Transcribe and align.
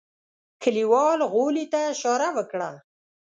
کليوال 0.61 1.19
غولي 1.31 1.65
ته 1.71 1.79
اشاره 1.93 2.29
وکړه. 2.37 2.69